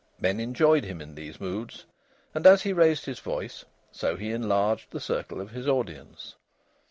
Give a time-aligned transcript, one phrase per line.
[0.19, 1.85] Men enjoyed him in these moods;
[2.33, 6.33] and as he raised his voice, so he enlarged the circle of his audience.